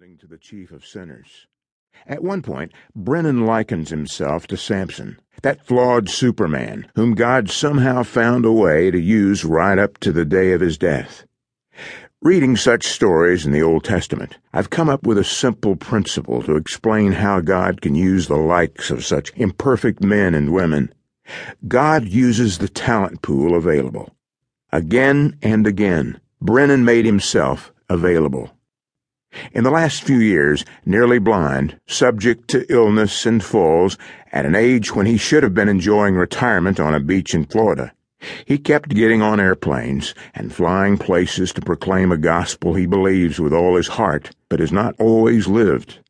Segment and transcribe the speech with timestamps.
[0.00, 1.46] responding to the chief of sinners.
[2.06, 8.46] At one point, Brennan likens himself to Samson, that flawed Superman whom God somehow found
[8.46, 11.26] a way to use right up to the day of his death.
[12.22, 16.56] Reading such stories in the Old Testament, I've come up with a simple principle to
[16.56, 20.94] explain how God can use the likes of such imperfect men and women.
[21.68, 24.16] God uses the talent pool available.
[24.72, 28.50] Again and again, Brennan made himself available.
[29.52, 33.96] In the last few years, nearly blind, subject to illness and falls,
[34.32, 37.92] at an age when he should have been enjoying retirement on a beach in Florida,
[38.44, 43.52] he kept getting on airplanes and flying places to proclaim a gospel he believes with
[43.52, 46.00] all his heart, but has not always lived.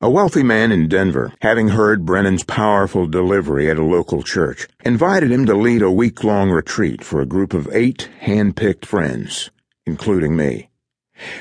[0.00, 5.30] A wealthy man in Denver, having heard Brennan's powerful delivery at a local church, invited
[5.30, 9.50] him to lead a week long retreat for a group of eight hand picked friends,
[9.84, 10.69] including me.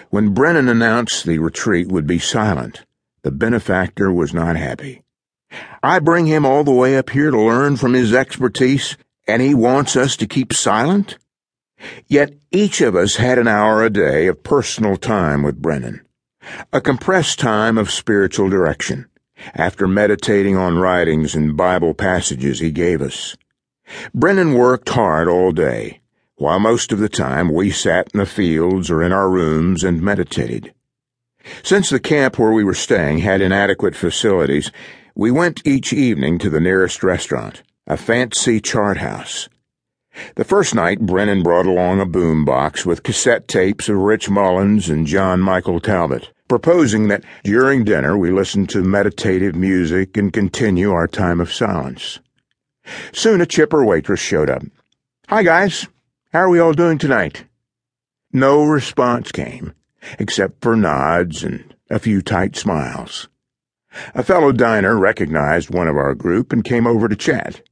[0.10, 2.86] When Brennan announced the retreat would be silent,
[3.24, 5.04] the benefactor was not happy.
[5.82, 9.54] I bring him all the way up here to learn from his expertise, and he
[9.54, 11.18] wants us to keep silent?
[12.08, 16.02] Yet each of us had an hour a day of personal time with Brennan,
[16.74, 19.08] a compressed time of spiritual direction,
[19.54, 23.38] after meditating on writings and Bible passages he gave us.
[24.14, 26.02] Brennan worked hard all day,
[26.40, 30.02] while most of the time we sat in the fields or in our rooms and
[30.02, 30.74] meditated.
[31.64, 34.72] Since the camp where we were staying had inadequate facilities,
[35.16, 39.50] we went each evening to the nearest restaurant, a fancy chart house.
[40.36, 44.90] The first night, Brennan brought along a boom box with cassette tapes of Rich Mullins
[44.90, 50.92] and John Michael Talbot, proposing that during dinner we listen to meditative music and continue
[50.92, 52.20] our time of silence.
[53.12, 54.64] Soon a chipper waitress showed up.
[55.28, 55.88] Hi, guys.
[56.32, 57.46] How are we all doing tonight?
[58.32, 59.74] No response came,
[60.20, 63.28] except for nods and a few tight smiles.
[64.14, 67.64] A fellow diner recognized one of our group and came over to chat.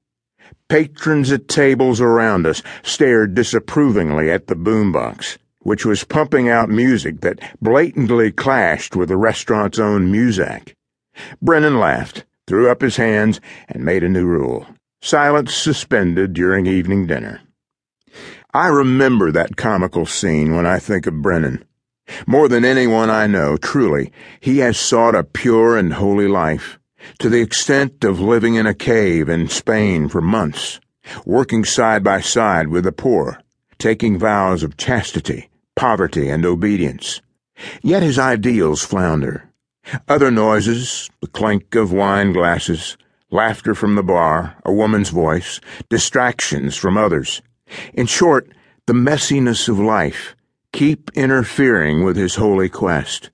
[0.69, 7.21] Patrons at tables around us stared disapprovingly at the boombox, which was pumping out music
[7.21, 10.73] that blatantly clashed with the restaurant's own muzak.
[11.43, 13.39] Brennan laughed, threw up his hands,
[13.69, 14.65] and made a new rule.
[14.99, 17.41] Silence suspended during evening dinner.
[18.53, 21.65] I remember that comical scene when I think of Brennan.
[22.25, 26.79] More than anyone I know, truly, he has sought a pure and holy life,
[27.19, 30.79] to the extent of living in a cave in Spain for months,
[31.25, 33.37] working side by side with the poor,
[33.77, 37.21] taking vows of chastity, poverty, and obedience.
[37.81, 39.49] Yet his ideals flounder.
[40.07, 42.97] Other noises, the clink of wine glasses,
[43.29, 45.59] laughter from the bar, a woman's voice,
[45.89, 47.41] distractions from others,
[47.93, 48.51] in short,
[48.85, 50.35] the messiness of life
[50.71, 53.29] keep interfering with his holy quest.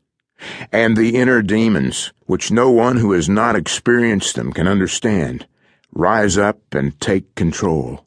[0.72, 5.48] And the inner demons, which no one who has not experienced them can understand,
[5.92, 8.06] rise up and take control.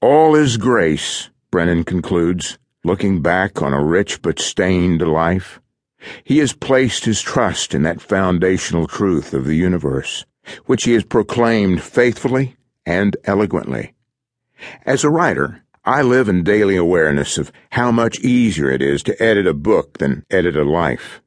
[0.00, 5.60] All is grace, Brennan concludes, looking back on a rich but stained life.
[6.24, 10.24] He has placed his trust in that foundational truth of the universe,
[10.66, 13.94] which he has proclaimed faithfully and eloquently.
[14.84, 19.22] As a writer, I live in daily awareness of how much easier it is to
[19.22, 21.20] edit a book than edit a life.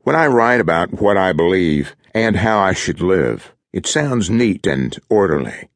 [0.00, 4.66] When I write about what I believe and how I should live, it sounds neat
[4.66, 5.68] and orderly.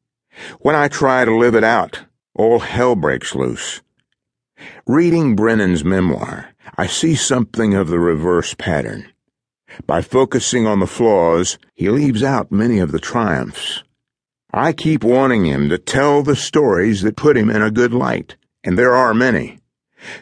[0.59, 2.01] When I try to live it out,
[2.35, 3.81] all hell breaks loose.
[4.85, 9.07] Reading Brennan's memoir, I see something of the reverse pattern.
[9.85, 13.83] By focusing on the flaws, he leaves out many of the triumphs.
[14.55, 18.35] I keep wanting him to tell the stories that put him in a good light,
[18.63, 19.57] and there are many.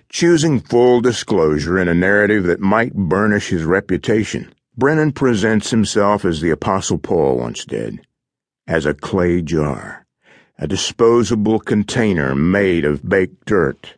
[0.08, 6.40] Choosing full disclosure in a narrative that might burnish his reputation, Brennan presents himself as
[6.40, 8.08] the Apostle Paul once did,
[8.68, 10.06] as a clay jar,
[10.58, 13.96] a disposable container made of baked dirt.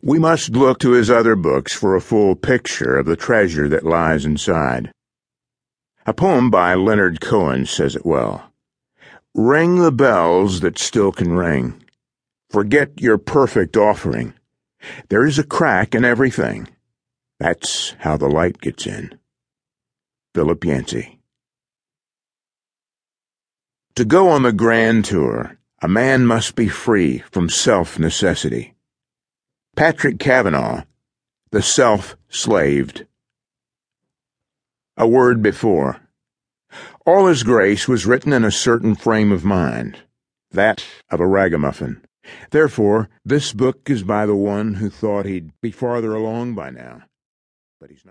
[0.00, 3.84] We must look to his other books for a full picture of the treasure that
[3.84, 4.90] lies inside.
[6.06, 8.50] A poem by Leonard Cohen says it well.
[9.34, 11.82] Ring the bells that still can ring.
[12.50, 14.34] Forget your perfect offering.
[15.08, 16.66] There is a crack in everything.
[17.38, 19.18] That's how the light gets in.
[20.34, 21.20] Philip Yancey.
[23.94, 28.74] To go on the grand tour, a man must be free from self necessity.
[29.76, 30.82] Patrick Kavanagh,
[31.52, 33.06] The Self Slaved.
[34.96, 36.00] A word before.
[37.06, 39.98] All Is Grace was written in a certain frame of mind,
[40.50, 42.02] that of a ragamuffin.
[42.50, 47.02] Therefore, this book is by the one who thought he'd be farther along by now.
[47.80, 48.08] But he's not.